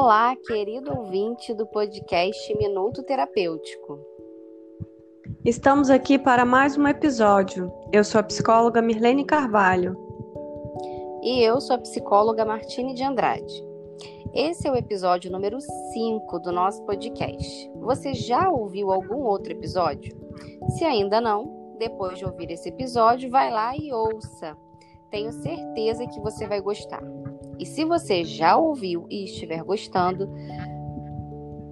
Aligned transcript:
Olá, 0.00 0.36
querido 0.36 0.96
ouvinte 0.96 1.52
do 1.52 1.66
podcast 1.66 2.56
Minuto 2.56 3.02
Terapêutico. 3.02 3.98
Estamos 5.44 5.90
aqui 5.90 6.16
para 6.16 6.44
mais 6.44 6.78
um 6.78 6.86
episódio. 6.86 7.68
Eu 7.92 8.04
sou 8.04 8.20
a 8.20 8.22
psicóloga 8.22 8.80
Mirlene 8.80 9.24
Carvalho. 9.24 9.96
E 11.20 11.42
eu 11.42 11.60
sou 11.60 11.74
a 11.74 11.80
psicóloga 11.80 12.44
Martine 12.44 12.94
de 12.94 13.02
Andrade. 13.02 13.52
Esse 14.32 14.68
é 14.68 14.70
o 14.70 14.76
episódio 14.76 15.32
número 15.32 15.60
5 15.60 16.38
do 16.38 16.52
nosso 16.52 16.80
podcast. 16.84 17.68
Você 17.80 18.14
já 18.14 18.48
ouviu 18.48 18.92
algum 18.92 19.24
outro 19.24 19.52
episódio? 19.52 20.16
Se 20.76 20.84
ainda 20.84 21.20
não, 21.20 21.74
depois 21.76 22.18
de 22.18 22.24
ouvir 22.24 22.52
esse 22.52 22.68
episódio, 22.68 23.28
vai 23.28 23.50
lá 23.50 23.76
e 23.76 23.92
ouça. 23.92 24.56
Tenho 25.10 25.32
certeza 25.32 26.06
que 26.06 26.20
você 26.20 26.46
vai 26.46 26.60
gostar. 26.60 27.02
E 27.58 27.66
se 27.66 27.84
você 27.84 28.24
já 28.24 28.56
ouviu 28.56 29.06
e 29.10 29.24
estiver 29.24 29.62
gostando, 29.64 30.28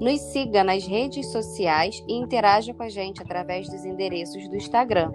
nos 0.01 0.21
siga 0.21 0.63
nas 0.63 0.87
redes 0.87 1.31
sociais 1.33 2.03
e 2.07 2.15
interaja 2.15 2.75
com 2.75 2.83
a 2.83 2.89
gente 2.89 3.23
através 3.23 3.69
dos 3.69 3.85
endereços 3.85 4.49
do 4.49 4.57
Instagram, 4.57 5.13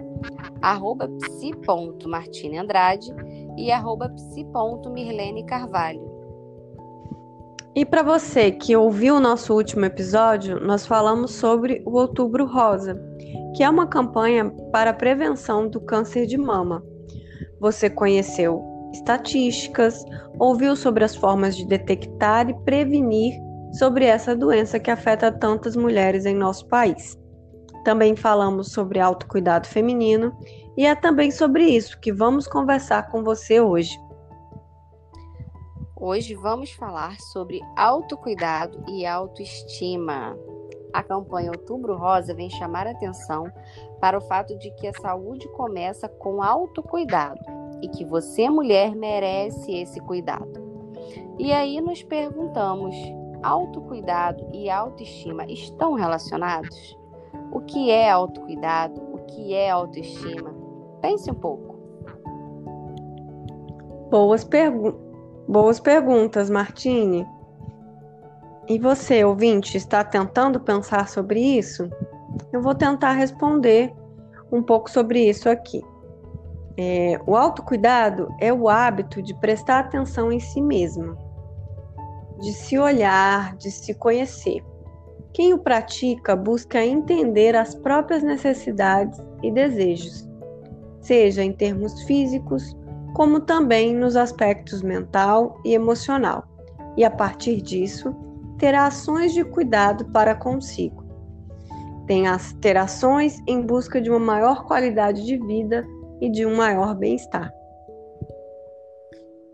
psi.martineandrade 1.20 3.14
e 3.56 3.70
arroba 3.70 4.08
psi.mirlene 4.08 5.44
Carvalho. 5.44 6.10
E 7.74 7.86
para 7.86 8.02
você 8.02 8.50
que 8.50 8.76
ouviu 8.76 9.16
o 9.16 9.20
nosso 9.20 9.54
último 9.54 9.84
episódio, 9.84 10.60
nós 10.60 10.86
falamos 10.86 11.30
sobre 11.32 11.82
o 11.86 11.96
Outubro 11.96 12.44
Rosa, 12.44 13.00
que 13.56 13.62
é 13.62 13.70
uma 13.70 13.86
campanha 13.86 14.50
para 14.70 14.90
a 14.90 14.94
prevenção 14.94 15.68
do 15.68 15.80
câncer 15.80 16.26
de 16.26 16.36
mama. 16.36 16.84
Você 17.58 17.88
conheceu 17.88 18.71
estatísticas, 18.92 20.04
ouviu 20.38 20.76
sobre 20.76 21.04
as 21.04 21.16
formas 21.16 21.56
de 21.56 21.66
detectar 21.66 22.48
e 22.48 22.54
prevenir 22.60 23.34
sobre 23.72 24.04
essa 24.04 24.36
doença 24.36 24.78
que 24.78 24.90
afeta 24.90 25.32
tantas 25.32 25.74
mulheres 25.76 26.26
em 26.26 26.34
nosso 26.34 26.66
país. 26.68 27.18
Também 27.84 28.14
falamos 28.14 28.70
sobre 28.72 29.00
autocuidado 29.00 29.66
feminino 29.66 30.32
e 30.76 30.86
é 30.86 30.94
também 30.94 31.30
sobre 31.30 31.64
isso 31.64 31.98
que 32.00 32.12
vamos 32.12 32.46
conversar 32.46 33.10
com 33.10 33.24
você 33.24 33.60
hoje. 33.60 33.98
Hoje 35.96 36.34
vamos 36.34 36.70
falar 36.72 37.16
sobre 37.32 37.60
autocuidado 37.76 38.84
e 38.88 39.06
autoestima. 39.06 40.36
A 40.92 41.02
campanha 41.02 41.50
Outubro 41.50 41.96
Rosa 41.96 42.34
vem 42.34 42.50
chamar 42.50 42.86
atenção 42.86 43.50
para 44.00 44.18
o 44.18 44.20
fato 44.20 44.56
de 44.58 44.70
que 44.74 44.88
a 44.88 44.92
saúde 45.00 45.48
começa 45.52 46.08
com 46.08 46.42
autocuidado 46.42 47.61
e 47.82 47.88
que 47.88 48.04
você, 48.04 48.48
mulher, 48.48 48.94
merece 48.94 49.72
esse 49.74 50.00
cuidado. 50.00 50.62
E 51.38 51.52
aí 51.52 51.80
nos 51.80 52.02
perguntamos: 52.02 52.94
autocuidado 53.42 54.46
e 54.52 54.70
autoestima 54.70 55.44
estão 55.46 55.94
relacionados? 55.94 56.96
O 57.52 57.60
que 57.60 57.90
é 57.90 58.10
autocuidado? 58.10 59.00
O 59.12 59.18
que 59.26 59.52
é 59.52 59.70
autoestima? 59.70 60.54
Pense 61.00 61.30
um 61.30 61.34
pouco. 61.34 61.72
Boas, 64.10 64.44
pergu 64.44 64.94
Boas 65.48 65.80
perguntas, 65.80 66.48
Martine. 66.48 67.26
E 68.68 68.78
você, 68.78 69.24
ouvinte, 69.24 69.76
está 69.76 70.04
tentando 70.04 70.60
pensar 70.60 71.08
sobre 71.08 71.40
isso? 71.40 71.90
Eu 72.52 72.62
vou 72.62 72.74
tentar 72.74 73.12
responder 73.12 73.92
um 74.52 74.62
pouco 74.62 74.88
sobre 74.88 75.28
isso 75.28 75.48
aqui. 75.48 75.82
É, 76.76 77.20
o 77.26 77.36
autocuidado 77.36 78.28
é 78.40 78.52
o 78.52 78.68
hábito 78.68 79.20
de 79.20 79.34
prestar 79.34 79.80
atenção 79.80 80.32
em 80.32 80.40
si 80.40 80.60
mesmo, 80.60 81.16
de 82.40 82.52
se 82.52 82.78
olhar, 82.78 83.54
de 83.56 83.70
se 83.70 83.94
conhecer. 83.94 84.64
Quem 85.34 85.52
o 85.52 85.58
pratica 85.58 86.34
busca 86.34 86.84
entender 86.84 87.54
as 87.56 87.74
próprias 87.74 88.22
necessidades 88.22 89.18
e 89.42 89.50
desejos, 89.50 90.28
seja 91.00 91.42
em 91.42 91.52
termos 91.52 92.02
físicos, 92.02 92.76
como 93.14 93.40
também 93.40 93.94
nos 93.94 94.16
aspectos 94.16 94.82
mental 94.82 95.60
e 95.64 95.74
emocional, 95.74 96.44
e 96.96 97.04
a 97.04 97.10
partir 97.10 97.60
disso, 97.60 98.14
terá 98.58 98.86
ações 98.86 99.32
de 99.32 99.44
cuidado 99.44 100.04
para 100.06 100.34
consigo. 100.34 101.02
Tem 102.06 102.26
as 102.26 102.52
ter 102.54 102.76
ações 102.76 103.42
em 103.46 103.60
busca 103.60 104.00
de 104.00 104.10
uma 104.10 104.18
maior 104.18 104.64
qualidade 104.64 105.24
de 105.24 105.36
vida 105.36 105.86
e 106.22 106.30
de 106.30 106.46
um 106.46 106.54
maior 106.54 106.94
bem-estar. 106.94 107.52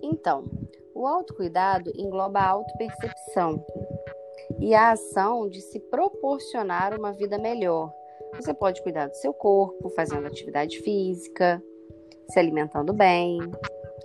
Então, 0.02 0.44
o 0.94 1.06
autocuidado 1.06 1.90
engloba 1.96 2.40
a 2.40 2.48
autopercepção 2.48 3.64
e 4.60 4.74
a 4.74 4.90
ação 4.90 5.48
de 5.48 5.62
se 5.62 5.80
proporcionar 5.80 6.94
uma 6.94 7.10
vida 7.10 7.38
melhor. 7.38 7.90
Você 8.36 8.52
pode 8.52 8.82
cuidar 8.82 9.06
do 9.06 9.16
seu 9.16 9.32
corpo, 9.32 9.88
fazendo 9.96 10.26
atividade 10.26 10.78
física, 10.80 11.62
se 12.30 12.38
alimentando 12.38 12.92
bem, 12.92 13.38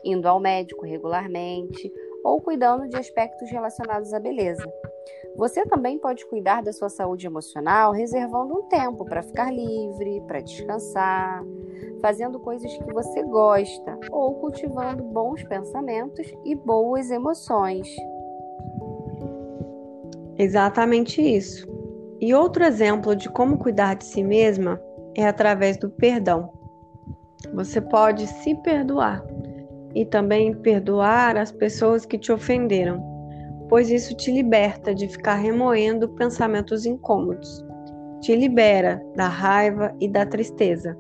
indo 0.02 0.26
ao 0.30 0.40
médico 0.40 0.86
regularmente 0.86 1.92
ou 2.24 2.40
cuidando 2.40 2.88
de 2.88 2.96
aspectos 2.96 3.52
relacionados 3.52 4.14
à 4.14 4.20
beleza. 4.22 4.64
Você 5.36 5.66
também 5.66 6.00
pode 6.00 6.26
cuidar 6.28 6.64
da 6.64 6.72
sua 6.72 6.88
saúde 6.88 7.28
emocional 7.28 7.92
reservando 7.92 8.58
um 8.58 8.70
tempo 8.70 9.04
para 9.04 9.22
ficar 9.22 9.52
livre, 9.52 10.22
para 10.26 10.40
descansar, 10.40 11.44
fazendo 12.02 12.40
coisas 12.40 12.72
que 12.78 12.94
você 12.94 13.24
gosta 13.24 14.00
ou 14.12 14.36
cultivando 14.36 15.04
bons 15.04 15.44
pensamentos 15.44 16.28
e 16.46 16.56
boas 16.56 17.10
emoções. 17.12 17.88
Exatamente 20.38 21.22
isso. 21.22 21.68
E 22.20 22.34
outro 22.34 22.64
exemplo 22.64 23.16
de 23.16 23.30
como 23.30 23.58
cuidar 23.58 23.96
de 23.96 24.06
si 24.06 24.24
mesma 24.24 24.82
é 25.16 25.28
através 25.28 25.78
do 25.78 25.90
perdão. 25.90 26.50
Você 27.54 27.80
pode 27.82 28.26
se 28.28 28.56
perdoar 28.56 29.24
e 29.94 30.06
também 30.06 30.56
perdoar 30.56 31.38
as 31.38 31.52
pessoas 31.52 32.06
que 32.06 32.18
te 32.18 32.32
ofenderam 32.32 33.14
pois 33.74 33.90
isso 33.90 34.16
te 34.16 34.32
liberta 34.32 34.94
de 34.94 35.08
ficar 35.08 35.34
remoendo 35.34 36.08
pensamentos 36.10 36.86
incômodos. 36.86 37.66
Te 38.22 38.36
libera 38.36 39.04
da 39.16 39.28
raiva 39.28 39.96
e 40.00 40.08
da 40.08 40.28
tristeza. 40.28 40.96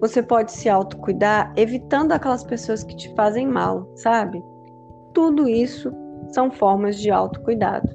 Você 0.00 0.22
pode 0.22 0.52
se 0.52 0.68
autocuidar 0.68 1.52
evitando 1.56 2.12
aquelas 2.12 2.44
pessoas 2.44 2.84
que 2.84 2.94
te 2.94 3.12
fazem 3.14 3.46
mal, 3.46 3.90
sabe? 3.96 4.42
Tudo 5.12 5.48
isso 5.48 5.92
são 6.30 6.50
formas 6.50 6.98
de 6.98 7.10
autocuidado. 7.10 7.88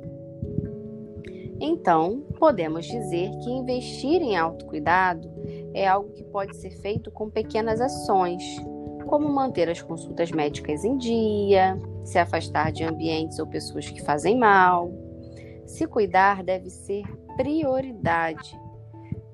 Então, 1.62 2.26
podemos 2.38 2.86
dizer 2.86 3.30
que 3.42 3.50
investir 3.50 4.22
em 4.22 4.36
autocuidado 4.36 5.32
é 5.74 5.88
algo 5.88 6.12
que 6.12 6.24
pode 6.26 6.58
ser 6.58 6.72
feito 6.72 7.10
com 7.10 7.30
pequenas 7.30 7.80
ações, 7.80 8.44
como 9.08 9.30
manter 9.30 9.70
as 9.70 9.82
consultas 9.82 10.30
médicas 10.30 10.84
em 10.84 10.98
dia, 10.98 11.80
se 12.04 12.20
afastar 12.20 12.72
de 12.74 12.84
ambientes 12.84 13.40
ou 13.40 13.48
pessoas 13.48 13.90
que 13.90 14.04
fazem 14.04 14.38
mal. 14.38 14.92
Se 15.66 15.88
cuidar 15.88 16.44
deve 16.44 16.70
ser 16.70 17.04
prioridade 17.38 18.60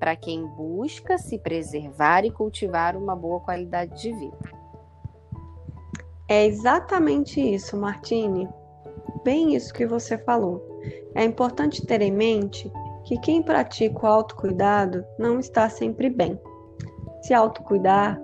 para 0.00 0.16
quem 0.16 0.46
busca 0.46 1.18
se 1.18 1.38
preservar 1.38 2.24
e 2.24 2.30
cultivar 2.30 2.96
uma 2.96 3.14
boa 3.14 3.38
qualidade 3.38 4.00
de 4.00 4.12
vida. 4.14 4.50
É 6.26 6.46
exatamente 6.46 7.38
isso, 7.38 7.76
Martine. 7.76 8.48
Bem 9.22 9.54
isso 9.54 9.74
que 9.74 9.86
você 9.86 10.16
falou. 10.16 10.66
É 11.14 11.22
importante 11.22 11.84
ter 11.84 12.00
em 12.00 12.10
mente 12.10 12.72
que 13.04 13.18
quem 13.18 13.42
pratica 13.42 14.02
o 14.02 14.06
autocuidado 14.06 15.04
não 15.18 15.38
está 15.38 15.68
sempre 15.68 16.08
bem. 16.08 16.40
Se 17.20 17.34
autocuidar 17.34 18.18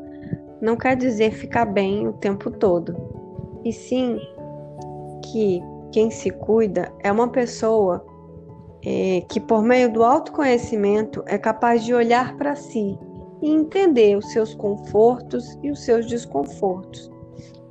não 0.63 0.77
quer 0.77 0.97
dizer 0.97 1.33
ficar 1.33 1.67
bem 1.67 2.09
o 2.09 2.15
tempo 2.15 2.51
todo, 2.51 2.97
e 3.63 3.73
sim 3.73 4.19
que 5.27 5.61
quem 5.93 6.11
se 6.11 6.31
cuida 6.31 6.91
é 7.03 7.13
uma 7.13 7.29
pessoa 7.29 8.05
é, 8.89 9.21
que, 9.29 9.41
por 9.41 9.65
meio 9.65 9.93
do 9.93 10.05
autoconhecimento, 10.05 11.25
é 11.27 11.37
capaz 11.37 11.85
de 11.85 11.93
olhar 11.93 12.37
para 12.37 12.55
si 12.55 12.97
e 13.43 13.51
entender 13.51 14.17
os 14.17 14.31
seus 14.31 14.55
confortos 14.55 15.59
e 15.61 15.73
os 15.73 15.85
seus 15.85 16.07
desconfortos, 16.07 17.11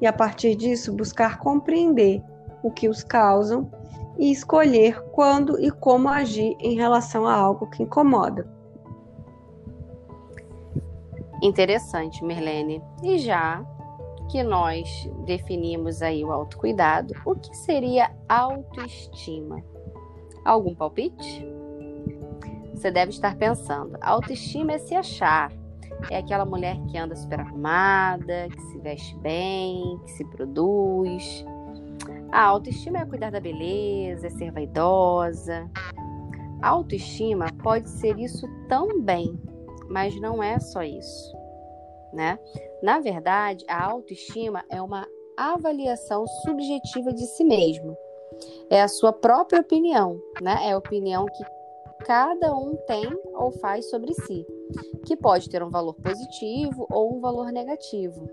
e 0.01 0.06
a 0.06 0.12
partir 0.12 0.56
disso 0.56 0.91
buscar 0.91 1.39
compreender 1.39 2.21
o 2.62 2.69
que 2.69 2.89
os 2.89 3.01
causam 3.01 3.71
e 4.17 4.29
escolher 4.29 5.01
quando 5.13 5.57
e 5.57 5.71
como 5.71 6.09
agir 6.09 6.53
em 6.59 6.75
relação 6.75 7.25
a 7.25 7.33
algo 7.33 7.69
que 7.69 7.83
incomoda. 7.83 8.53
Interessante, 11.41 12.25
Merlene. 12.25 12.81
E 13.01 13.17
já 13.19 13.65
que 14.29 14.44
nós 14.44 15.09
definimos 15.25 16.01
aí 16.01 16.25
o 16.25 16.31
autocuidado, 16.31 17.13
o 17.25 17.35
que 17.35 17.56
seria 17.56 18.12
autoestima? 18.27 19.63
Algum 20.45 20.75
palpite? 20.75 21.44
Você 22.71 22.92
deve 22.92 23.09
estar 23.09 23.36
pensando, 23.36 23.97
autoestima 24.00 24.74
é 24.74 24.77
se 24.77 24.94
achar. 24.94 25.51
É 26.12 26.18
aquela 26.18 26.45
mulher 26.45 26.77
que 26.88 26.97
anda 27.00 27.15
super 27.15 27.39
arrumada, 27.39 28.47
que 28.51 28.62
se 28.62 28.77
veste 28.80 29.18
bem, 29.18 30.00
que 30.06 30.12
se 30.12 30.25
produz. 30.25 31.44
A 32.31 32.44
autoestima 32.44 33.00
é 33.00 33.06
cuidar 33.06 33.31
da 33.31 33.39
beleza, 33.39 34.27
é 34.27 34.30
ser 34.30 34.51
vaidosa. 34.51 35.68
A 36.62 36.69
autoestima 36.69 37.48
pode 37.63 37.89
ser 37.89 38.19
isso 38.19 38.48
também, 38.68 39.39
mas 39.89 40.19
não 40.19 40.44
é 40.44 40.59
só 40.59 40.83
isso, 40.83 41.36
né? 42.13 42.38
Na 42.83 43.00
verdade, 43.00 43.65
a 43.68 43.83
autoestima 43.83 44.63
é 44.69 44.80
uma 44.80 45.07
avaliação 45.36 46.27
subjetiva 46.44 47.12
de 47.12 47.25
si 47.25 47.44
mesmo. 47.44 47.98
É 48.70 48.82
a 48.82 48.88
sua 48.88 49.14
própria 49.14 49.62
opinião, 49.62 50.20
né? 50.42 50.68
É 50.68 50.72
a 50.72 50.78
opinião 50.78 51.26
que 51.26 51.44
cada 52.06 52.56
um 52.56 52.76
tem 52.88 53.10
ou 53.34 53.52
faz 53.52 53.90
sobre 53.90 54.14
si, 54.14 54.46
que 55.06 55.16
pode 55.16 55.50
ter 55.50 55.64
um 55.64 55.70
valor 55.70 55.96
positivo 55.96 56.86
ou 56.90 57.16
um 57.16 57.20
valor 57.20 57.52
negativo. 57.52 58.30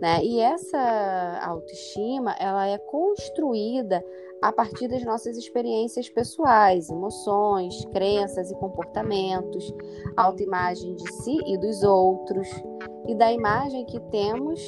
Né? 0.00 0.22
E 0.22 0.40
essa 0.40 1.40
autoestima, 1.42 2.34
ela 2.38 2.66
é 2.66 2.78
construída 2.78 4.04
a 4.42 4.52
partir 4.52 4.88
das 4.88 5.02
nossas 5.04 5.36
experiências 5.36 6.08
pessoais, 6.08 6.90
emoções, 6.90 7.84
crenças 7.86 8.50
e 8.50 8.54
comportamentos, 8.56 9.72
autoimagem 10.16 10.94
de 10.94 11.12
si 11.12 11.38
e 11.46 11.56
dos 11.58 11.82
outros, 11.82 12.48
e 13.06 13.14
da 13.14 13.32
imagem 13.32 13.86
que 13.86 13.98
temos 14.10 14.60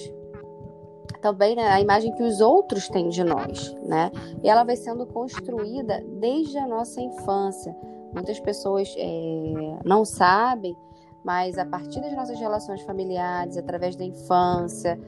também 1.21 1.57
né, 1.57 1.69
a 1.69 1.81
imagem 1.81 2.13
que 2.13 2.23
os 2.23 2.41
outros 2.41 2.89
têm 2.89 3.09
de 3.09 3.25
nós, 3.25 3.75
né? 3.85 4.11
E 4.43 4.49
ela 4.49 4.65
vai 4.65 4.77
sendo 4.77 5.07
construída 5.07 6.03
desde 6.21 6.59
a 6.59 6.67
nossa 6.67 7.01
infância. 7.01 7.75
Muitas 8.13 8.41
pessoas 8.41 8.95
é, 8.97 9.79
não 9.85 10.05
sabem, 10.05 10.77
mas 11.25 11.59
a 11.59 11.67
partir 11.67 12.01
das 12.01 12.15
nossas 12.15 12.39
relações 12.39 12.81
familiares, 12.83 13.57
através 13.57 13.97
da 13.97 14.05
infância, 14.05 14.99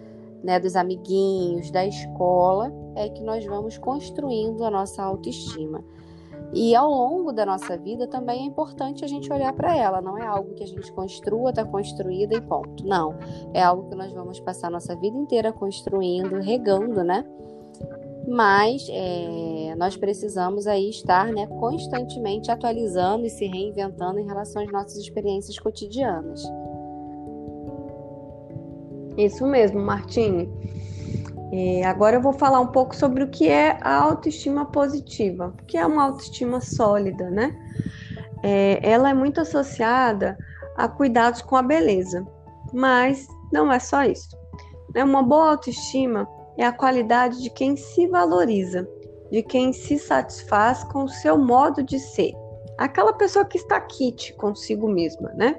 né, 0.42 0.58
dos 0.58 0.76
amiguinhos, 0.76 1.70
da 1.70 1.86
escola, 1.86 2.72
é 2.94 3.08
que 3.08 3.22
nós 3.22 3.44
vamos 3.44 3.78
construindo 3.78 4.64
a 4.64 4.70
nossa 4.70 5.02
autoestima. 5.02 5.84
E 6.52 6.74
ao 6.74 6.90
longo 6.90 7.32
da 7.32 7.46
nossa 7.46 7.76
vida 7.76 8.06
também 8.06 8.42
é 8.42 8.46
importante 8.46 9.04
a 9.04 9.08
gente 9.08 9.32
olhar 9.32 9.52
para 9.52 9.76
ela. 9.76 10.00
Não 10.00 10.18
é 10.18 10.26
algo 10.26 10.54
que 10.54 10.64
a 10.64 10.66
gente 10.66 10.92
construa, 10.92 11.50
está 11.50 11.64
construída 11.64 12.34
e 12.34 12.40
ponto. 12.40 12.84
Não. 12.84 13.14
É 13.54 13.62
algo 13.62 13.88
que 13.88 13.94
nós 13.94 14.12
vamos 14.12 14.40
passar 14.40 14.66
a 14.66 14.70
nossa 14.70 14.96
vida 14.96 15.16
inteira 15.16 15.52
construindo, 15.52 16.40
regando, 16.40 17.04
né? 17.04 17.24
Mas 18.26 18.86
é, 18.90 19.74
nós 19.76 19.96
precisamos 19.96 20.66
aí 20.66 20.90
estar 20.90 21.32
né, 21.32 21.46
constantemente 21.46 22.50
atualizando 22.50 23.26
e 23.26 23.30
se 23.30 23.46
reinventando 23.46 24.18
em 24.18 24.26
relação 24.26 24.62
às 24.62 24.70
nossas 24.70 24.96
experiências 24.96 25.58
cotidianas. 25.58 26.42
Isso 29.16 29.46
mesmo, 29.46 29.80
Martine. 29.80 30.48
É, 31.52 31.84
agora 31.84 32.16
eu 32.16 32.20
vou 32.20 32.32
falar 32.32 32.60
um 32.60 32.68
pouco 32.68 32.94
sobre 32.94 33.24
o 33.24 33.28
que 33.28 33.48
é 33.48 33.76
a 33.80 33.94
autoestima 33.94 34.66
positiva, 34.66 35.52
que 35.66 35.76
é 35.76 35.84
uma 35.84 36.04
autoestima 36.04 36.60
sólida, 36.60 37.28
né? 37.28 37.56
É, 38.42 38.78
ela 38.82 39.10
é 39.10 39.14
muito 39.14 39.40
associada 39.40 40.38
a 40.76 40.88
cuidados 40.88 41.42
com 41.42 41.56
a 41.56 41.62
beleza, 41.62 42.26
mas 42.72 43.26
não 43.52 43.72
é 43.72 43.78
só 43.78 44.04
isso. 44.04 44.36
Né? 44.94 45.02
Uma 45.02 45.22
boa 45.22 45.50
autoestima 45.50 46.28
é 46.56 46.64
a 46.64 46.72
qualidade 46.72 47.42
de 47.42 47.50
quem 47.50 47.76
se 47.76 48.06
valoriza, 48.06 48.88
de 49.30 49.42
quem 49.42 49.72
se 49.72 49.98
satisfaz 49.98 50.84
com 50.84 51.04
o 51.04 51.08
seu 51.08 51.36
modo 51.36 51.82
de 51.82 51.98
ser, 51.98 52.32
aquela 52.78 53.12
pessoa 53.12 53.44
que 53.44 53.58
está 53.58 53.80
quite 53.80 54.32
consigo 54.34 54.88
mesma, 54.88 55.30
né? 55.34 55.56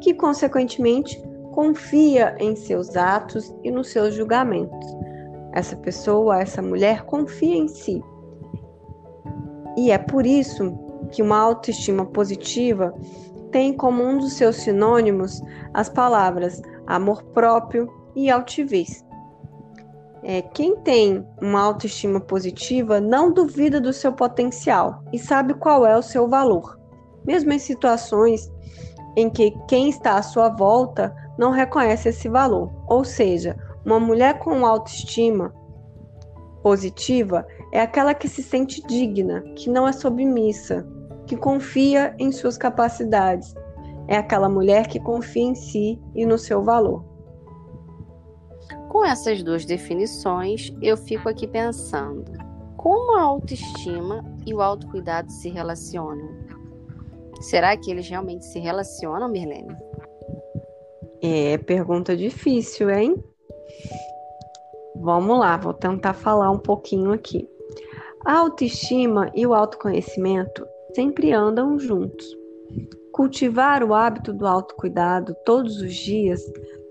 Que 0.00 0.14
consequentemente 0.14 1.20
confia 1.52 2.36
em 2.38 2.54
seus 2.54 2.96
atos 2.96 3.54
e 3.62 3.70
nos 3.70 3.88
seus 3.88 4.14
julgamentos. 4.14 5.05
Essa 5.56 5.74
pessoa, 5.74 6.38
essa 6.38 6.60
mulher 6.60 7.04
confia 7.04 7.56
em 7.56 7.66
si. 7.66 8.04
E 9.74 9.90
é 9.90 9.96
por 9.96 10.26
isso 10.26 10.78
que 11.10 11.22
uma 11.22 11.38
autoestima 11.38 12.04
positiva 12.04 12.94
tem 13.50 13.72
como 13.72 14.04
um 14.04 14.18
dos 14.18 14.34
seus 14.34 14.56
sinônimos 14.56 15.40
as 15.72 15.88
palavras 15.88 16.60
amor 16.86 17.22
próprio 17.32 17.90
e 18.14 18.28
altivez. 18.28 19.02
É, 20.22 20.42
quem 20.42 20.76
tem 20.76 21.26
uma 21.40 21.62
autoestima 21.62 22.20
positiva 22.20 23.00
não 23.00 23.32
duvida 23.32 23.80
do 23.80 23.94
seu 23.94 24.12
potencial 24.12 25.02
e 25.10 25.18
sabe 25.18 25.54
qual 25.54 25.86
é 25.86 25.96
o 25.96 26.02
seu 26.02 26.28
valor, 26.28 26.78
mesmo 27.24 27.50
em 27.50 27.58
situações 27.58 28.52
em 29.16 29.30
que 29.30 29.56
quem 29.66 29.88
está 29.88 30.16
à 30.16 30.22
sua 30.22 30.50
volta 30.50 31.16
não 31.38 31.50
reconhece 31.50 32.10
esse 32.10 32.28
valor. 32.28 32.70
Ou 32.86 33.06
seja, 33.06 33.56
uma 33.86 34.00
mulher 34.00 34.40
com 34.40 34.66
autoestima 34.66 35.54
positiva 36.60 37.46
é 37.72 37.80
aquela 37.80 38.14
que 38.14 38.28
se 38.28 38.42
sente 38.42 38.84
digna, 38.88 39.42
que 39.54 39.70
não 39.70 39.86
é 39.86 39.92
submissa, 39.92 40.84
que 41.24 41.36
confia 41.36 42.12
em 42.18 42.32
suas 42.32 42.58
capacidades. 42.58 43.54
É 44.08 44.16
aquela 44.16 44.48
mulher 44.48 44.88
que 44.88 44.98
confia 44.98 45.44
em 45.44 45.54
si 45.54 46.00
e 46.16 46.26
no 46.26 46.36
seu 46.36 46.64
valor. 46.64 47.04
Com 48.88 49.04
essas 49.04 49.40
duas 49.40 49.64
definições, 49.64 50.72
eu 50.82 50.96
fico 50.96 51.28
aqui 51.28 51.46
pensando: 51.46 52.24
como 52.76 53.16
a 53.16 53.22
autoestima 53.22 54.24
e 54.44 54.52
o 54.52 54.60
autocuidado 54.60 55.30
se 55.30 55.48
relacionam? 55.48 56.28
Será 57.40 57.76
que 57.76 57.88
eles 57.88 58.08
realmente 58.08 58.46
se 58.46 58.58
relacionam, 58.58 59.28
Mirlene? 59.28 59.76
É 61.22 61.56
pergunta 61.58 62.16
difícil, 62.16 62.90
hein? 62.90 63.22
Vamos 64.96 65.38
lá, 65.38 65.56
vou 65.56 65.74
tentar 65.74 66.14
falar 66.14 66.50
um 66.50 66.58
pouquinho 66.58 67.12
aqui. 67.12 67.48
A 68.24 68.38
autoestima 68.38 69.30
e 69.34 69.46
o 69.46 69.54
autoconhecimento 69.54 70.66
sempre 70.94 71.32
andam 71.32 71.78
juntos. 71.78 72.26
Cultivar 73.12 73.84
o 73.84 73.94
hábito 73.94 74.32
do 74.32 74.46
autocuidado 74.46 75.34
todos 75.44 75.80
os 75.80 75.94
dias 75.94 76.40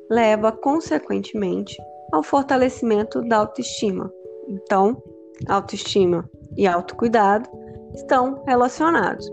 leva, 0.10 0.52
consequentemente, 0.52 1.76
ao 2.12 2.24
fortalecimento 2.24 3.22
da 3.22 3.38
autoestima. 3.38 4.12
Então, 4.48 5.02
autoestima 5.48 6.30
e 6.56 6.68
autocuidado 6.68 7.50
estão 7.94 8.44
relacionados. 8.46 9.30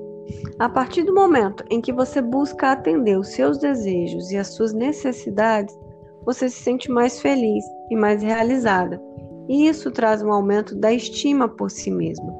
A 0.58 0.68
partir 0.68 1.02
do 1.02 1.14
momento 1.14 1.64
em 1.70 1.80
que 1.80 1.92
você 1.92 2.20
busca 2.20 2.72
atender 2.72 3.18
os 3.18 3.28
seus 3.28 3.58
desejos 3.58 4.30
e 4.30 4.36
as 4.36 4.48
suas 4.48 4.72
necessidades, 4.72 5.76
você 6.24 6.48
se 6.48 6.62
sente 6.62 6.90
mais 6.90 7.20
feliz 7.20 7.64
e 7.90 7.96
mais 7.96 8.22
realizada. 8.22 9.00
E 9.48 9.66
isso 9.66 9.90
traz 9.90 10.22
um 10.22 10.32
aumento 10.32 10.74
da 10.74 10.92
estima 10.92 11.48
por 11.48 11.70
si 11.70 11.90
mesma 11.90 12.32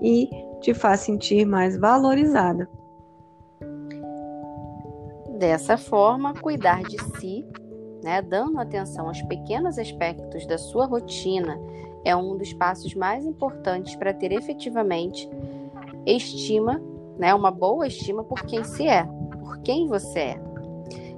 e 0.00 0.28
te 0.60 0.72
faz 0.72 1.00
sentir 1.00 1.44
mais 1.44 1.76
valorizada. 1.76 2.68
Dessa 5.38 5.76
forma, 5.76 6.34
cuidar 6.34 6.82
de 6.82 6.96
si, 7.18 7.44
né, 8.02 8.22
dando 8.22 8.60
atenção 8.60 9.08
aos 9.08 9.20
pequenos 9.22 9.78
aspectos 9.78 10.46
da 10.46 10.56
sua 10.56 10.86
rotina, 10.86 11.58
é 12.04 12.14
um 12.16 12.36
dos 12.36 12.52
passos 12.52 12.94
mais 12.94 13.24
importantes 13.24 13.94
para 13.96 14.14
ter 14.14 14.32
efetivamente 14.32 15.28
estima 16.06 16.80
né, 17.18 17.34
uma 17.34 17.50
boa 17.50 17.86
estima 17.86 18.24
por 18.24 18.42
quem 18.42 18.64
se 18.64 18.86
é, 18.86 19.04
por 19.04 19.58
quem 19.58 19.86
você 19.88 20.18
é. 20.18 20.51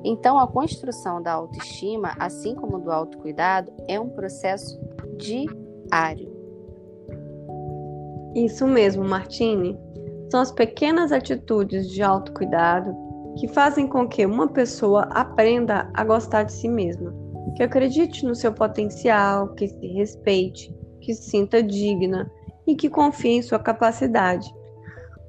Então, 0.04 0.38
a 0.38 0.46
construção 0.46 1.22
da 1.22 1.32
autoestima, 1.32 2.14
assim 2.18 2.54
como 2.54 2.78
do 2.78 2.92
autocuidado, 2.92 3.72
é 3.88 3.98
um 3.98 4.10
processo 4.10 4.78
diário. 5.16 6.30
Isso 8.34 8.66
mesmo, 8.66 9.02
Martine. 9.02 9.78
São 10.30 10.40
as 10.40 10.52
pequenas 10.52 11.10
atitudes 11.10 11.88
de 11.90 12.02
autocuidado 12.02 12.94
que 13.38 13.48
fazem 13.48 13.86
com 13.86 14.06
que 14.06 14.26
uma 14.26 14.48
pessoa 14.48 15.02
aprenda 15.10 15.90
a 15.94 16.04
gostar 16.04 16.42
de 16.42 16.52
si 16.52 16.68
mesma, 16.68 17.14
que 17.56 17.62
acredite 17.62 18.26
no 18.26 18.34
seu 18.34 18.52
potencial, 18.52 19.48
que 19.54 19.68
se 19.68 19.86
respeite, 19.86 20.74
que 21.00 21.14
se 21.14 21.30
sinta 21.30 21.62
digna 21.62 22.30
e 22.66 22.74
que 22.74 22.90
confie 22.90 23.36
em 23.36 23.42
sua 23.42 23.58
capacidade. 23.58 24.52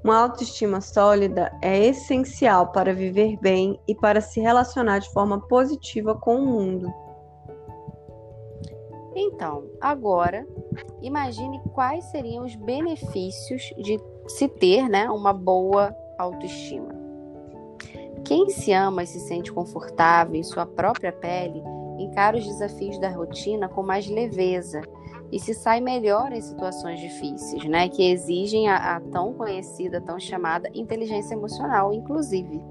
Uma 0.05 0.19
autoestima 0.19 0.81
sólida 0.81 1.51
é 1.63 1.83
essencial 1.87 2.67
para 2.67 2.93
viver 2.93 3.39
bem 3.41 3.79
e 3.87 3.95
para 3.95 4.21
se 4.21 4.39
relacionar 4.39 4.99
de 4.99 5.09
forma 5.11 5.41
positiva 5.47 6.13
com 6.13 6.35
o 6.35 6.45
mundo. 6.45 6.93
Então, 9.15 9.63
agora, 9.81 10.47
imagine 11.01 11.59
quais 11.73 12.05
seriam 12.11 12.45
os 12.45 12.55
benefícios 12.55 13.73
de 13.79 13.99
se 14.27 14.47
ter 14.47 14.87
né, 14.87 15.09
uma 15.09 15.33
boa 15.33 15.91
autoestima. 16.19 16.93
Quem 18.23 18.47
se 18.51 18.71
ama 18.73 19.01
e 19.01 19.07
se 19.07 19.19
sente 19.21 19.51
confortável 19.51 20.35
em 20.35 20.43
sua 20.43 20.67
própria 20.67 21.11
pele 21.11 21.63
encara 21.97 22.37
os 22.37 22.45
desafios 22.45 22.99
da 22.99 23.09
rotina 23.09 23.67
com 23.67 23.81
mais 23.81 24.07
leveza 24.07 24.83
e 25.31 25.39
se 25.39 25.53
sai 25.53 25.81
melhor 25.81 26.31
em 26.31 26.41
situações 26.41 26.99
difíceis, 26.99 27.63
né? 27.65 27.89
Que 27.89 28.11
exigem 28.11 28.67
a, 28.69 28.95
a 28.95 28.99
tão 29.01 29.33
conhecida, 29.33 30.01
tão 30.01 30.19
chamada 30.19 30.69
inteligência 30.73 31.33
emocional, 31.33 31.93
inclusive. 31.93 32.61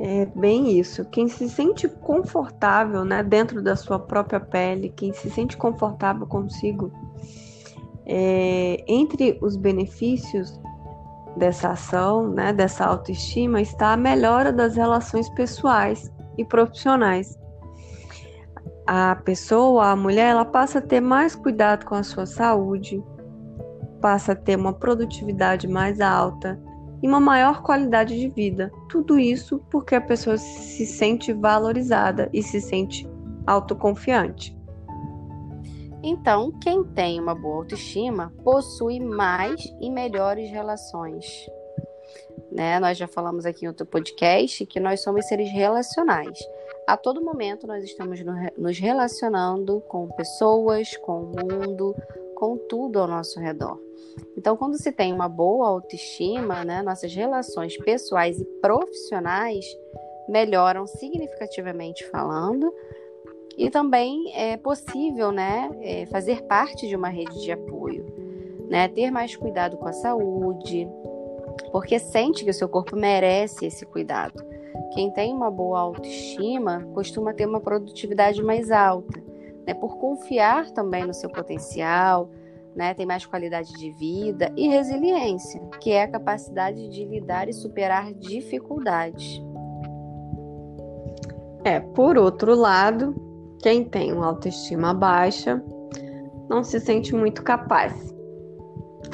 É 0.00 0.26
bem 0.26 0.78
isso. 0.78 1.04
Quem 1.06 1.26
se 1.26 1.48
sente 1.48 1.88
confortável, 1.88 3.04
né, 3.04 3.22
dentro 3.22 3.60
da 3.60 3.74
sua 3.74 3.98
própria 3.98 4.38
pele, 4.38 4.90
quem 4.90 5.12
se 5.12 5.28
sente 5.28 5.56
confortável 5.56 6.24
consigo, 6.24 6.92
é, 8.06 8.82
entre 8.86 9.38
os 9.42 9.56
benefícios 9.56 10.58
dessa 11.36 11.70
ação, 11.70 12.28
né, 12.28 12.52
dessa 12.52 12.84
autoestima, 12.84 13.60
está 13.60 13.92
a 13.92 13.96
melhora 13.96 14.52
das 14.52 14.76
relações 14.76 15.28
pessoais 15.30 16.12
e 16.36 16.44
profissionais. 16.44 17.37
A 18.90 19.16
pessoa, 19.16 19.90
a 19.90 19.96
mulher, 19.96 20.30
ela 20.30 20.46
passa 20.46 20.78
a 20.78 20.82
ter 20.82 20.98
mais 20.98 21.34
cuidado 21.34 21.84
com 21.84 21.94
a 21.94 22.02
sua 22.02 22.24
saúde, 22.24 23.04
passa 24.00 24.32
a 24.32 24.34
ter 24.34 24.56
uma 24.56 24.72
produtividade 24.72 25.68
mais 25.68 26.00
alta, 26.00 26.58
e 27.02 27.06
uma 27.06 27.20
maior 27.20 27.60
qualidade 27.62 28.18
de 28.18 28.30
vida. 28.30 28.72
Tudo 28.88 29.18
isso 29.18 29.62
porque 29.70 29.94
a 29.94 30.00
pessoa 30.00 30.38
se 30.38 30.86
sente 30.86 31.34
valorizada 31.34 32.30
e 32.32 32.42
se 32.42 32.62
sente 32.62 33.06
autoconfiante. 33.46 34.56
Então, 36.02 36.50
quem 36.58 36.82
tem 36.82 37.20
uma 37.20 37.34
boa 37.34 37.56
autoestima 37.56 38.32
possui 38.42 39.00
mais 39.00 39.62
e 39.82 39.90
melhores 39.90 40.50
relações. 40.50 41.26
Né? 42.50 42.80
Nós 42.80 42.96
já 42.96 43.06
falamos 43.06 43.44
aqui 43.44 43.66
em 43.66 43.68
outro 43.68 43.84
podcast 43.84 44.64
que 44.64 44.80
nós 44.80 45.02
somos 45.02 45.26
seres 45.26 45.50
relacionais. 45.50 46.38
A 46.88 46.96
todo 46.96 47.20
momento 47.20 47.66
nós 47.66 47.84
estamos 47.84 48.18
nos 48.56 48.78
relacionando 48.78 49.82
com 49.82 50.08
pessoas, 50.08 50.96
com 50.96 51.20
o 51.20 51.26
mundo, 51.26 51.94
com 52.34 52.56
tudo 52.56 52.98
ao 52.98 53.06
nosso 53.06 53.38
redor. 53.38 53.78
Então, 54.34 54.56
quando 54.56 54.78
se 54.78 54.90
tem 54.90 55.12
uma 55.12 55.28
boa 55.28 55.68
autoestima, 55.68 56.64
né, 56.64 56.80
nossas 56.80 57.14
relações 57.14 57.76
pessoais 57.76 58.40
e 58.40 58.44
profissionais 58.62 59.66
melhoram 60.30 60.86
significativamente 60.86 62.08
falando, 62.08 62.72
e 63.58 63.68
também 63.68 64.32
é 64.34 64.56
possível 64.56 65.30
né, 65.30 65.68
é, 65.82 66.06
fazer 66.06 66.40
parte 66.44 66.88
de 66.88 66.96
uma 66.96 67.10
rede 67.10 67.38
de 67.42 67.52
apoio, 67.52 68.06
né, 68.66 68.88
ter 68.88 69.10
mais 69.10 69.36
cuidado 69.36 69.76
com 69.76 69.88
a 69.88 69.92
saúde, 69.92 70.88
porque 71.70 71.98
sente 71.98 72.44
que 72.44 72.50
o 72.50 72.54
seu 72.54 72.66
corpo 72.66 72.96
merece 72.96 73.66
esse 73.66 73.84
cuidado. 73.84 74.42
Quem 74.92 75.10
tem 75.10 75.34
uma 75.34 75.50
boa 75.50 75.80
autoestima 75.80 76.86
costuma 76.94 77.34
ter 77.34 77.46
uma 77.46 77.60
produtividade 77.60 78.42
mais 78.42 78.70
alta, 78.70 79.22
né, 79.66 79.74
por 79.74 79.98
confiar 79.98 80.70
também 80.70 81.04
no 81.04 81.12
seu 81.12 81.30
potencial, 81.30 82.30
né, 82.74 82.94
tem 82.94 83.04
mais 83.04 83.26
qualidade 83.26 83.72
de 83.74 83.90
vida 83.92 84.52
e 84.56 84.68
resiliência, 84.68 85.60
que 85.80 85.90
é 85.90 86.04
a 86.04 86.08
capacidade 86.08 86.88
de 86.88 87.04
lidar 87.04 87.48
e 87.48 87.52
superar 87.52 88.12
dificuldades. 88.14 89.42
É, 91.64 91.80
por 91.80 92.16
outro 92.16 92.54
lado, 92.54 93.14
quem 93.62 93.84
tem 93.84 94.12
uma 94.12 94.26
autoestima 94.26 94.94
baixa 94.94 95.62
não 96.48 96.64
se 96.64 96.80
sente 96.80 97.14
muito 97.14 97.42
capaz. 97.42 98.14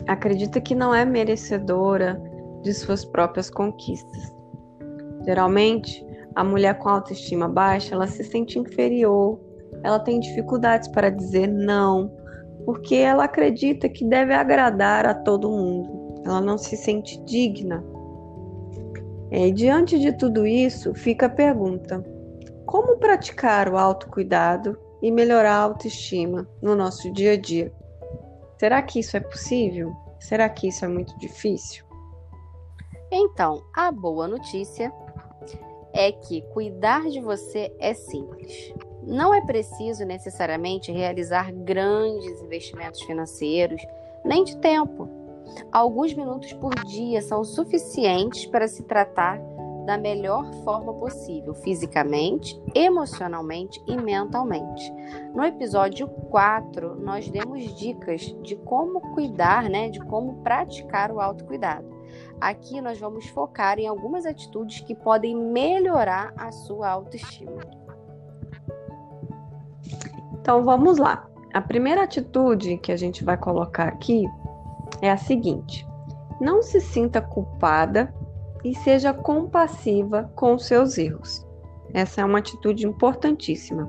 Acredita 0.07 0.61
que 0.61 0.75
não 0.75 0.95
é 0.95 1.05
merecedora 1.05 2.21
de 2.63 2.73
suas 2.73 3.05
próprias 3.05 3.51
conquistas. 3.51 4.33
Geralmente, 5.25 6.05
a 6.35 6.43
mulher 6.43 6.79
com 6.79 6.89
autoestima 6.89 7.49
baixa, 7.49 7.95
ela 7.95 8.07
se 8.07 8.25
sente 8.25 8.59
inferior, 8.59 9.39
ela 9.83 9.99
tem 9.99 10.21
dificuldades 10.21 10.89
para 10.89 11.11
dizer 11.11 11.47
não, 11.47 12.11
porque 12.65 12.97
ela 12.97 13.25
acredita 13.25 13.89
que 13.89 14.05
deve 14.05 14.33
agradar 14.33 15.07
a 15.07 15.15
todo 15.15 15.51
mundo. 15.51 16.23
Ela 16.25 16.41
não 16.41 16.57
se 16.57 16.77
sente 16.77 17.23
digna. 17.25 17.85
É, 19.31 19.49
e 19.49 19.53
diante 19.53 19.99
de 19.99 20.13
tudo 20.13 20.47
isso, 20.47 20.95
fica 20.95 21.27
a 21.27 21.31
pergunta: 21.31 22.05
como 22.65 22.97
praticar 22.97 23.69
o 23.69 23.77
autocuidado 23.77 24.79
e 25.03 25.11
melhorar 25.11 25.57
a 25.57 25.63
autoestima 25.63 26.49
no 26.63 26.75
nosso 26.75 27.13
dia 27.13 27.33
a 27.33 27.37
dia? 27.37 27.73
Será 28.59 28.81
que 28.81 29.01
isso 29.01 29.17
é 29.17 29.21
possível? 29.21 29.93
Será 30.19 30.49
que 30.49 30.69
isso 30.69 30.85
é 30.85 30.89
muito 30.89 31.17
difícil? 31.19 31.85
Então, 33.13 33.63
a 33.75 33.93
boa 33.93 34.27
notícia 34.27 34.91
é 35.95 36.11
que 36.11 36.43
cuidar 36.53 37.09
de 37.09 37.21
você 37.21 37.73
é 37.79 37.95
simples. 37.95 38.75
Não 39.07 39.33
é 39.33 39.41
preciso 39.41 40.05
necessariamente 40.05 40.91
realizar 40.91 41.53
grandes 41.53 42.43
investimentos 42.43 43.01
financeiros, 43.03 43.81
nem 44.25 44.43
de 44.43 44.57
tempo. 44.59 45.09
Alguns 45.71 46.13
minutos 46.15 46.53
por 46.55 46.75
dia 46.87 47.23
são 47.23 47.45
suficientes 47.45 48.45
para 48.47 48.67
se 48.67 48.83
tratar 48.83 49.41
da 49.85 49.99
melhor 49.99 50.51
forma 50.65 50.95
possível, 50.95 51.55
fisicamente, 51.55 52.59
emocionalmente 52.75 53.81
e 53.87 53.97
mentalmente. 53.97 54.91
No 55.35 55.45
episódio 55.45 56.09
4, 56.09 56.97
nós 56.97 57.29
demos 57.29 57.75
dicas 57.77 58.35
de 58.43 58.57
como 58.57 59.01
cuidar, 59.13 59.69
né, 59.69 59.91
de 59.91 60.01
como 60.01 60.43
praticar 60.43 61.13
o 61.13 61.21
autocuidado. 61.21 61.94
Aqui 62.41 62.81
nós 62.81 62.99
vamos 62.99 63.27
focar 63.29 63.79
em 63.79 63.87
algumas 63.87 64.27
atitudes 64.27 64.81
que 64.81 64.95
podem 64.95 65.37
melhorar 65.37 66.33
a 66.37 66.51
sua 66.53 66.89
autoestima. 66.89 67.61
Então 70.41 70.63
vamos 70.63 70.99
lá. 70.99 71.27
A 71.53 71.61
primeira 71.61 72.03
atitude 72.03 72.79
que 72.79 72.93
a 72.93 72.97
gente 72.97 73.25
vai 73.25 73.37
colocar 73.37 73.89
aqui 73.89 74.29
é 75.01 75.11
a 75.11 75.17
seguinte: 75.17 75.87
não 76.41 76.63
se 76.63 76.81
sinta 76.81 77.21
culpada 77.21 78.13
e 78.65 78.75
seja 78.75 79.13
compassiva 79.13 80.31
com 80.35 80.55
os 80.55 80.67
seus 80.67 80.99
erros. 80.99 81.47
Essa 81.93 82.23
é 82.23 82.25
uma 82.25 82.39
atitude 82.39 82.87
importantíssima. 82.87 83.89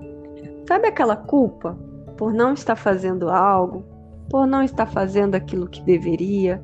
Sabe 0.67 0.87
aquela 0.87 1.15
culpa 1.15 1.77
por 2.17 2.33
não 2.33 2.53
estar 2.53 2.75
fazendo 2.75 3.29
algo, 3.29 3.83
por 4.29 4.45
não 4.45 4.63
estar 4.63 4.85
fazendo 4.85 5.35
aquilo 5.35 5.67
que 5.67 5.81
deveria, 5.81 6.61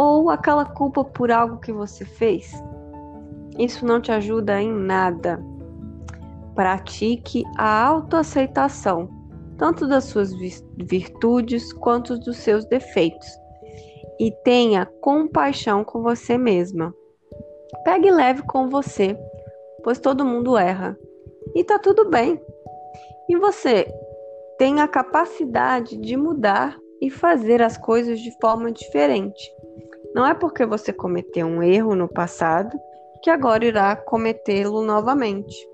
ou 0.00 0.30
aquela 0.30 0.64
culpa 0.64 1.04
por 1.04 1.30
algo 1.30 1.58
que 1.58 1.70
você 1.70 2.06
fez? 2.06 2.50
Isso 3.58 3.84
não 3.84 4.00
te 4.00 4.10
ajuda 4.10 4.58
em 4.58 4.72
nada. 4.72 5.38
Pratique 6.54 7.44
a 7.58 7.84
autoaceitação 7.84 9.20
tanto 9.58 9.86
das 9.86 10.04
suas 10.04 10.32
virtudes 10.78 11.70
quanto 11.74 12.18
dos 12.18 12.38
seus 12.38 12.64
defeitos. 12.64 13.28
E 14.18 14.32
tenha 14.42 14.86
compaixão 15.02 15.84
com 15.84 16.00
você 16.00 16.38
mesma. 16.38 16.94
Pegue 17.84 18.10
leve 18.10 18.42
com 18.44 18.70
você, 18.70 19.14
pois 19.84 19.98
todo 19.98 20.24
mundo 20.24 20.56
erra. 20.56 20.98
E 21.54 21.62
tá 21.62 21.78
tudo 21.78 22.08
bem. 22.08 22.40
E 23.28 23.36
você 23.36 23.86
tem 24.56 24.80
a 24.80 24.88
capacidade 24.88 25.98
de 25.98 26.16
mudar 26.16 26.78
e 27.02 27.10
fazer 27.10 27.60
as 27.60 27.76
coisas 27.76 28.18
de 28.18 28.30
forma 28.40 28.72
diferente. 28.72 29.59
Não 30.14 30.26
é 30.26 30.34
porque 30.34 30.66
você 30.66 30.92
cometeu 30.92 31.46
um 31.46 31.62
erro 31.62 31.94
no 31.94 32.08
passado 32.08 32.76
que 33.22 33.30
agora 33.30 33.64
irá 33.64 33.94
cometê-lo 33.94 34.82
novamente. 34.82 35.68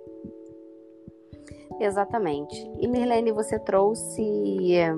Exatamente. 1.80 2.56
E 2.80 2.88
Mirlene, 2.88 3.32
você 3.32 3.58
trouxe 3.58 4.74
eh, 4.74 4.94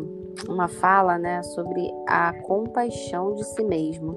uma 0.49 0.69
fala, 0.69 1.19
né, 1.19 1.43
sobre 1.43 1.91
a 2.07 2.33
compaixão 2.43 3.35
de 3.35 3.45
si 3.45 3.65
mesmo. 3.65 4.17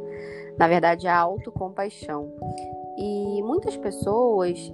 Na 0.57 0.67
verdade, 0.67 1.07
a 1.07 1.17
autocompaixão. 1.17 2.31
E 2.97 3.41
muitas 3.43 3.75
pessoas 3.77 4.71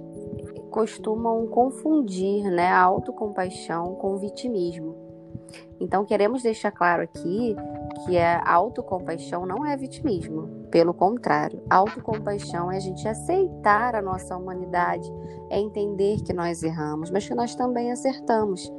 costumam 0.70 1.46
confundir, 1.46 2.44
né, 2.50 2.66
a 2.66 2.80
autocompaixão 2.80 3.94
com 3.94 4.14
o 4.14 4.18
vitimismo. 4.18 5.07
Então, 5.80 6.04
queremos 6.04 6.42
deixar 6.42 6.70
claro 6.70 7.02
aqui 7.02 7.56
que 8.04 8.18
a 8.18 8.42
autocompaixão 8.50 9.46
não 9.46 9.64
é 9.64 9.76
vitimismo. 9.76 10.66
Pelo 10.70 10.92
contrário, 10.92 11.62
autocompaixão 11.70 12.70
é 12.70 12.76
a 12.76 12.80
gente 12.80 13.06
aceitar 13.08 13.94
a 13.94 14.02
nossa 14.02 14.36
humanidade, 14.36 15.10
é 15.50 15.58
entender 15.58 16.20
que 16.22 16.32
nós 16.32 16.62
erramos, 16.62 17.10
mas 17.10 17.26
que 17.26 17.34
nós 17.34 17.54
também 17.54 17.90
acertamos. 17.90 18.70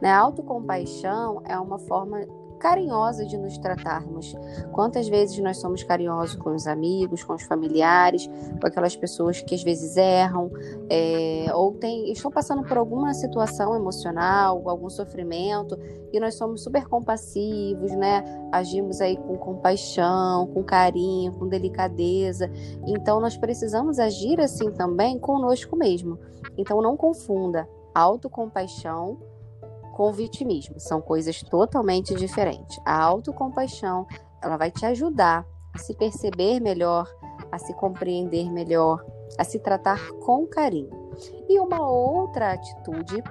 Né? 0.00 0.10
A 0.10 0.18
autocompaixão 0.18 1.42
é 1.44 1.58
uma 1.58 1.78
forma 1.78 2.26
carinhosa 2.64 3.26
de 3.26 3.36
nos 3.36 3.58
tratarmos. 3.58 4.34
Quantas 4.72 5.06
vezes 5.06 5.36
nós 5.36 5.58
somos 5.58 5.82
carinhosos 5.82 6.34
com 6.34 6.54
os 6.54 6.66
amigos, 6.66 7.22
com 7.22 7.34
os 7.34 7.42
familiares, 7.42 8.26
com 8.58 8.66
aquelas 8.66 8.96
pessoas 8.96 9.42
que 9.42 9.54
às 9.54 9.62
vezes 9.62 9.98
erram, 9.98 10.50
é, 10.88 11.44
ou 11.52 11.72
tem, 11.72 12.10
estão 12.10 12.30
passando 12.30 12.62
por 12.62 12.78
alguma 12.78 13.12
situação 13.12 13.76
emocional, 13.76 14.66
algum 14.66 14.88
sofrimento, 14.88 15.78
e 16.10 16.18
nós 16.18 16.36
somos 16.36 16.62
super 16.62 16.88
compassivos, 16.88 17.92
né? 17.92 18.24
Agimos 18.50 19.02
aí 19.02 19.18
com 19.18 19.36
compaixão, 19.36 20.46
com 20.46 20.64
carinho, 20.64 21.34
com 21.34 21.46
delicadeza. 21.46 22.50
Então 22.86 23.20
nós 23.20 23.36
precisamos 23.36 23.98
agir 23.98 24.40
assim 24.40 24.70
também 24.70 25.18
conosco 25.18 25.76
mesmo. 25.76 26.18
Então 26.56 26.80
não 26.80 26.96
confunda 26.96 27.68
autocompaixão 27.94 29.18
com 29.94 30.12
vitimismo. 30.12 30.78
São 30.78 31.00
coisas 31.00 31.40
totalmente 31.42 32.14
diferentes. 32.14 32.78
A 32.84 33.00
autocompaixão, 33.00 34.06
ela 34.42 34.56
vai 34.56 34.70
te 34.70 34.84
ajudar 34.84 35.46
a 35.72 35.78
se 35.78 35.94
perceber 35.94 36.60
melhor, 36.60 37.08
a 37.50 37.58
se 37.58 37.72
compreender 37.74 38.50
melhor, 38.50 39.04
a 39.38 39.44
se 39.44 39.58
tratar 39.58 40.10
com 40.24 40.46
carinho. 40.46 40.90
E 41.48 41.58
uma 41.58 41.88
outra 41.88 42.52
atitude 42.52 43.22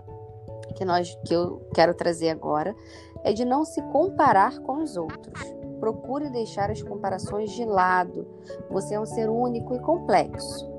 que, 0.76 0.86
nós, 0.86 1.16
que 1.26 1.34
eu 1.34 1.68
quero 1.74 1.94
trazer 1.94 2.30
agora 2.30 2.76
é 3.24 3.34
de 3.34 3.46
não 3.46 3.66
se 3.66 3.82
comparar 3.84 4.60
com 4.60 4.82
os 4.82 4.96
outros. 4.96 5.40
Procure 5.80 6.30
deixar 6.30 6.72
as 6.72 6.82
comparações 6.82 7.52
de 7.52 7.66
lado. 7.66 8.26
Você 8.72 8.96
é 8.96 9.00
um 9.00 9.06
ser 9.06 9.30
único 9.30 9.76
e 9.76 9.80
complexo 9.80 10.72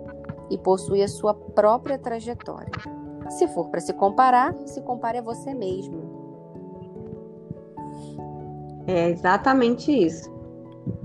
e 0.51 0.57
possui 0.57 1.03
a 1.03 1.09
sua 1.09 1.35
própria 1.35 1.99
trajetória. 1.99 3.04
Se 3.31 3.49
for 3.49 3.69
para 3.69 3.81
se 3.81 3.93
comparar, 3.93 4.55
se 4.67 4.81
compare 4.83 5.19
a 5.19 5.23
você 5.23 5.55
mesmo. 5.55 6.03
É 8.87 9.09
exatamente 9.09 9.91
isso. 9.91 10.33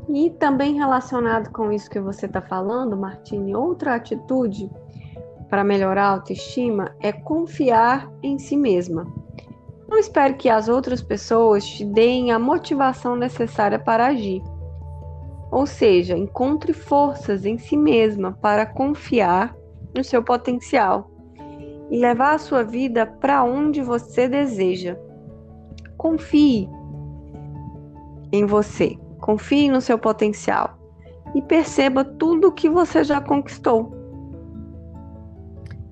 E 0.10 0.30
também 0.32 0.76
relacionado 0.76 1.52
com 1.52 1.72
isso 1.72 1.90
que 1.90 2.00
você 2.00 2.26
está 2.26 2.42
falando, 2.42 2.98
Martine, 2.98 3.56
outra 3.56 3.96
atitude 3.96 4.70
para 5.50 5.64
melhorar 5.64 6.04
a 6.04 6.12
autoestima 6.12 6.96
é 7.00 7.12
confiar 7.12 8.12
em 8.22 8.38
si 8.38 8.58
mesma. 8.58 9.08
Não 9.88 9.98
espere 9.98 10.36
que 10.36 10.50
as 10.50 10.68
outras 10.68 11.02
pessoas 11.02 11.66
te 11.66 11.84
deem 11.84 12.32
a 12.32 12.38
motivação 12.38 13.16
necessária 13.16 13.80
para 13.80 14.08
agir. 14.08 14.44
Ou 15.52 15.66
seja, 15.66 16.16
encontre 16.16 16.74
forças 16.74 17.46
em 17.46 17.58
si 17.58 17.76
mesma 17.76 18.38
para 18.40 18.66
confiar 18.66 19.56
no 19.96 20.04
seu 20.04 20.22
potencial 20.22 21.09
e 21.90 21.98
levar 21.98 22.36
a 22.36 22.40
sua 22.40 22.64
vida 22.64 23.06
para 23.06 23.44
onde 23.44 23.82
você 23.82 24.28
deseja. 24.28 24.98
Confie 25.98 26.70
em 28.32 28.46
você, 28.46 28.98
confie 29.20 29.70
no 29.70 29.82
seu 29.82 29.98
potencial 29.98 30.78
e 31.36 31.42
perceba 31.42 32.04
tudo 32.04 32.50
o 32.50 32.52
que 32.52 32.70
você 32.70 33.04
já 33.04 33.20
conquistou. 33.20 33.92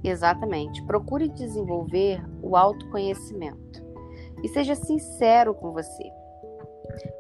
Exatamente. 0.04 0.84
Procure 0.84 1.28
desenvolver 1.28 2.24
o 2.42 2.56
autoconhecimento 2.56 3.86
e 4.44 4.48
seja 4.48 4.76
sincero 4.76 5.54
com 5.54 5.72
você. 5.72 6.10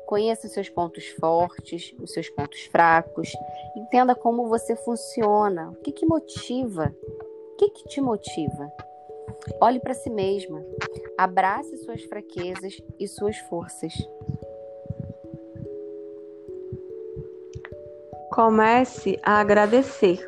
Conheça 0.05 0.47
os 0.47 0.53
seus 0.53 0.69
pontos 0.69 1.05
fortes, 1.19 1.93
os 1.99 2.13
seus 2.13 2.29
pontos 2.29 2.61
fracos, 2.67 3.29
entenda 3.75 4.15
como 4.15 4.47
você 4.47 4.75
funciona, 4.75 5.71
o 5.71 5.75
que, 5.75 5.91
que 5.91 6.05
motiva, 6.05 6.95
que, 7.57 7.69
que 7.69 7.87
te 7.87 8.01
motiva. 8.01 8.71
Olhe 9.61 9.79
para 9.79 9.93
si 9.93 10.09
mesma, 10.09 10.63
abrace 11.17 11.77
suas 11.77 12.03
fraquezas 12.03 12.77
e 12.99 13.07
suas 13.07 13.37
forças. 13.37 13.93
Comece 18.31 19.19
a 19.23 19.39
agradecer. 19.39 20.19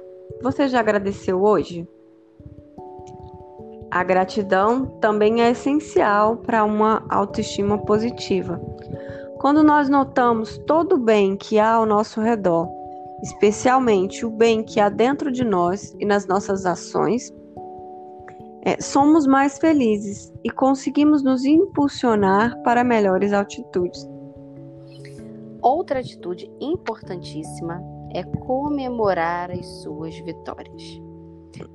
Você 0.41 0.67
já 0.67 0.79
agradeceu 0.79 1.43
hoje? 1.43 1.87
A 3.91 4.03
gratidão 4.03 4.85
também 4.99 5.41
é 5.41 5.51
essencial 5.51 6.37
para 6.37 6.63
uma 6.63 7.05
autoestima 7.09 7.77
positiva. 7.77 8.59
Quando 9.39 9.63
nós 9.63 9.89
notamos 9.89 10.57
todo 10.59 10.95
o 10.95 10.99
bem 10.99 11.35
que 11.35 11.59
há 11.59 11.73
ao 11.73 11.85
nosso 11.85 12.21
redor, 12.21 12.78
especialmente 13.23 14.25
o 14.25 14.29
bem 14.29 14.63
que 14.63 14.79
há 14.79 14.89
dentro 14.89 15.31
de 15.31 15.43
nós 15.43 15.95
e 15.99 16.05
nas 16.05 16.25
nossas 16.25 16.65
ações, 16.65 17.33
é, 18.61 18.81
somos 18.81 19.25
mais 19.25 19.57
felizes 19.57 20.33
e 20.43 20.49
conseguimos 20.49 21.23
nos 21.23 21.45
impulsionar 21.45 22.61
para 22.63 22.83
melhores 22.83 23.31
atitudes. 23.31 24.07
Outra 25.61 25.99
atitude 25.99 26.49
importantíssima 26.59 27.81
é 28.13 28.23
comemorar 28.23 29.51
as 29.51 29.65
suas 29.81 30.17
vitórias. 30.19 31.01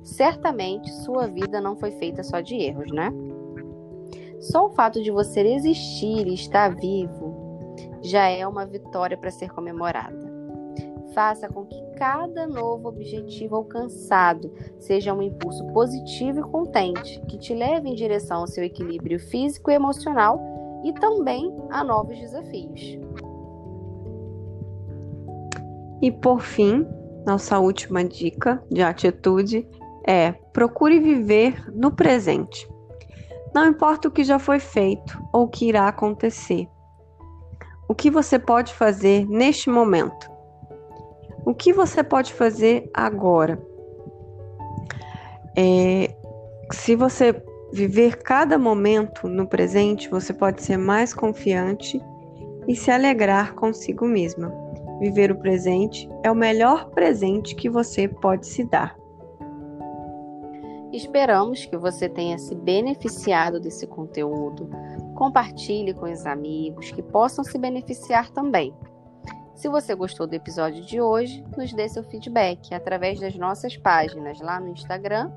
Certamente 0.03 0.91
sua 1.03 1.27
vida 1.27 1.61
não 1.61 1.75
foi 1.75 1.91
feita 1.91 2.23
só 2.23 2.39
de 2.39 2.55
erros, 2.55 2.91
né? 2.91 3.11
Só 4.39 4.67
o 4.67 4.69
fato 4.71 5.01
de 5.01 5.11
você 5.11 5.41
existir 5.41 6.27
e 6.27 6.33
estar 6.33 6.75
vivo 6.75 7.35
já 8.01 8.27
é 8.27 8.45
uma 8.47 8.65
vitória 8.65 9.17
para 9.17 9.31
ser 9.31 9.51
comemorada. 9.51 10.24
Faça 11.15 11.47
com 11.47 11.65
que 11.65 11.81
cada 11.97 12.45
novo 12.45 12.89
objetivo 12.89 13.55
alcançado 13.55 14.51
seja 14.81 15.13
um 15.13 15.21
impulso 15.21 15.65
positivo 15.67 16.41
e 16.41 16.51
contente 16.51 17.21
que 17.29 17.37
te 17.37 17.53
leve 17.53 17.87
em 17.87 17.95
direção 17.95 18.41
ao 18.41 18.47
seu 18.47 18.65
equilíbrio 18.65 19.17
físico 19.17 19.71
e 19.71 19.75
emocional 19.75 20.37
e 20.83 20.91
também 20.91 21.55
a 21.69 21.85
novos 21.85 22.19
desafios. 22.19 22.99
E 26.01 26.11
por 26.11 26.41
fim, 26.41 26.85
nossa 27.25 27.59
última 27.59 28.03
dica 28.03 28.61
de 28.69 28.81
atitude 28.81 29.65
é: 30.05 30.33
procure 30.51 30.99
viver 30.99 31.65
no 31.73 31.91
presente. 31.91 32.67
Não 33.53 33.65
importa 33.65 34.09
o 34.09 34.11
que 34.11 34.25
já 34.25 34.37
foi 34.37 34.59
feito 34.59 35.17
ou 35.31 35.43
o 35.43 35.47
que 35.47 35.69
irá 35.69 35.87
acontecer. 35.87 36.67
O 37.87 37.95
que 37.95 38.11
você 38.11 38.37
pode 38.37 38.73
fazer 38.73 39.25
neste 39.29 39.69
momento? 39.69 40.34
O 41.45 41.53
que 41.53 41.71
você 41.71 42.03
pode 42.03 42.33
fazer 42.33 42.89
agora? 42.91 43.61
É, 45.55 46.13
se 46.71 46.95
você 46.95 47.39
viver 47.71 48.17
cada 48.17 48.57
momento 48.57 49.27
no 49.27 49.47
presente, 49.47 50.09
você 50.09 50.33
pode 50.33 50.63
ser 50.63 50.77
mais 50.77 51.13
confiante 51.13 52.01
e 52.67 52.75
se 52.75 52.89
alegrar 52.89 53.53
consigo 53.53 54.05
mesma. 54.05 54.51
Viver 54.99 55.31
o 55.31 55.37
presente 55.37 56.09
é 56.23 56.31
o 56.31 56.35
melhor 56.35 56.89
presente 56.89 57.53
que 57.53 57.69
você 57.69 58.07
pode 58.07 58.47
se 58.47 58.63
dar. 58.63 58.97
Esperamos 60.91 61.65
que 61.65 61.77
você 61.77 62.07
tenha 62.09 62.39
se 62.39 62.55
beneficiado 62.55 63.59
desse 63.59 63.85
conteúdo. 63.85 64.69
Compartilhe 65.13 65.93
com 65.93 66.11
os 66.11 66.25
amigos 66.25 66.89
que 66.91 67.03
possam 67.03 67.43
se 67.43 67.57
beneficiar 67.57 68.31
também. 68.31 68.73
Se 69.55 69.67
você 69.69 69.95
gostou 69.95 70.27
do 70.27 70.33
episódio 70.33 70.83
de 70.83 70.99
hoje, 70.99 71.41
nos 71.57 71.71
dê 71.73 71.87
seu 71.87 72.03
feedback 72.03 72.73
através 72.73 73.21
das 73.21 73.35
nossas 73.35 73.77
páginas 73.77 74.41
lá 74.41 74.59
no 74.59 74.67
Instagram 74.67 75.31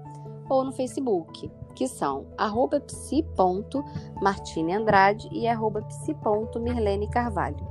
ou 0.51 0.65
no 0.65 0.73
Facebook, 0.73 1.49
que 1.77 1.87
são 1.87 2.27
psi.martineandrade 2.37 5.29
e 5.33 5.47
psi.mirlene 5.47 7.09
Carvalho. 7.11 7.65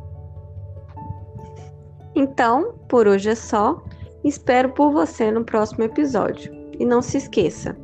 Então, 2.16 2.76
por 2.88 3.08
hoje 3.08 3.32
é 3.32 3.36
só. 3.36 3.84
Espero 4.24 4.70
por 4.70 4.90
você 4.92 5.30
no 5.30 5.44
próximo 5.44 5.84
episódio. 5.84 6.56
E 6.80 6.86
não 6.86 7.02
se 7.02 7.18
esqueça: 7.18 7.78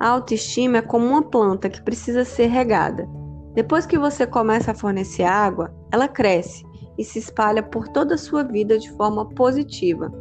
a 0.00 0.08
autoestima 0.08 0.78
é 0.78 0.82
como 0.82 1.06
uma 1.06 1.22
planta 1.22 1.68
que 1.68 1.82
precisa 1.82 2.24
ser 2.24 2.46
regada. 2.46 3.06
Depois 3.52 3.84
que 3.84 3.98
você 3.98 4.26
começa 4.26 4.72
a 4.72 4.74
fornecer 4.74 5.24
água, 5.24 5.70
ela 5.92 6.08
cresce 6.08 6.65
e 6.98 7.04
se 7.04 7.18
espalha 7.18 7.62
por 7.62 7.88
toda 7.88 8.14
a 8.14 8.18
sua 8.18 8.42
vida 8.42 8.78
de 8.78 8.90
forma 8.92 9.28
positiva. 9.30 10.12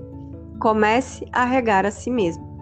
Comece 0.59 1.25
a 1.31 1.45
regar 1.45 1.85
a 1.85 1.91
si 1.91 2.09
mesmo. 2.09 2.54